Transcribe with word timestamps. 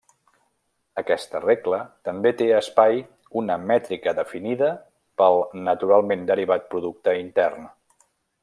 Aquesta 1.01 1.41
regla 1.43 1.79
també 2.09 2.31
té 2.39 2.47
espai 2.61 2.97
una 3.43 3.59
mètrica 3.73 4.15
definida 4.23 4.73
pel 5.23 5.41
naturalment 5.71 6.29
derivat 6.35 6.69
producte 6.73 7.19
intern. 7.23 7.71